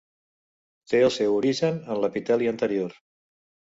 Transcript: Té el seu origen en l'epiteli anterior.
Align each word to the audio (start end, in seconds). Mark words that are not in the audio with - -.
Té 0.93 1.03
el 1.09 1.13
seu 1.19 1.37
origen 1.43 1.79
en 1.87 2.03
l'epiteli 2.03 2.53
anterior. 2.57 3.03